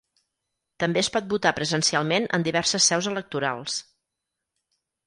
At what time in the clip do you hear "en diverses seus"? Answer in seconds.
2.39-3.13